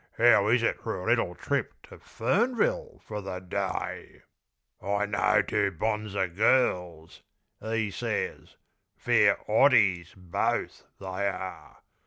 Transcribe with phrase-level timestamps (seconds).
[0.17, 4.23] 'Ow is it for a little trip To Fernville for the day?
[4.81, 7.21] "I know two bonzer girls,"
[7.63, 8.57] 'e ses;
[8.97, 11.77] "Fair 'otties, both, they are.